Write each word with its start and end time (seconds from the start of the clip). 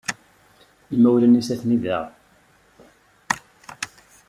Imawlan-nnes 0.95 1.49
atni 1.53 1.75
da. 1.83 1.99